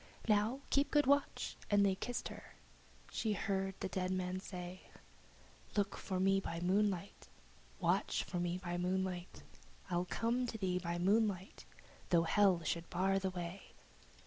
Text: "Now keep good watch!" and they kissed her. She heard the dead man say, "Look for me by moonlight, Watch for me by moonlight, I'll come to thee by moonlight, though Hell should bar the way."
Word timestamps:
"Now 0.27 0.61
keep 0.71 0.89
good 0.89 1.05
watch!" 1.05 1.57
and 1.69 1.85
they 1.85 1.93
kissed 1.93 2.29
her. 2.29 2.55
She 3.11 3.33
heard 3.33 3.75
the 3.81 3.87
dead 3.87 4.09
man 4.09 4.39
say, 4.39 4.89
"Look 5.77 5.95
for 5.95 6.19
me 6.19 6.39
by 6.39 6.59
moonlight, 6.59 7.27
Watch 7.79 8.23
for 8.23 8.39
me 8.39 8.57
by 8.57 8.79
moonlight, 8.79 9.43
I'll 9.91 10.05
come 10.09 10.47
to 10.47 10.57
thee 10.57 10.79
by 10.79 10.97
moonlight, 10.97 11.65
though 12.09 12.23
Hell 12.23 12.63
should 12.63 12.89
bar 12.89 13.19
the 13.19 13.29
way." 13.29 13.73